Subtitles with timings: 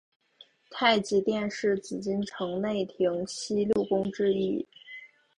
[0.71, 4.67] 太极殿是紫禁城内廷西六宫之一。